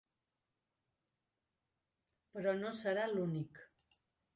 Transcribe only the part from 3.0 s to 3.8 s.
l’únic.